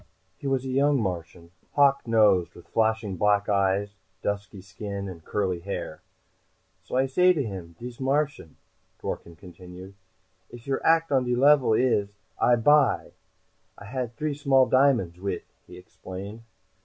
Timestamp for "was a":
0.47-0.69